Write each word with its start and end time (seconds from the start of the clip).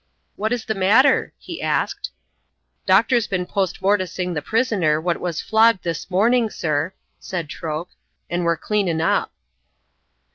"What 0.35 0.51
is 0.51 0.65
the 0.65 0.73
matter?" 0.73 1.31
he 1.37 1.61
asked. 1.61 2.09
"Doctor's 2.87 3.27
bin 3.27 3.45
post 3.45 3.81
morticing 3.81 4.33
the 4.33 4.41
prisoner 4.41 4.99
what 4.99 5.19
was 5.19 5.41
flogged 5.41 5.83
this 5.83 6.09
morning, 6.09 6.49
sir," 6.49 6.95
said 7.19 7.49
Troke, 7.49 7.89
"and 8.27 8.43
we're 8.43 8.57
cleanin' 8.57 8.99
up." 8.99 9.31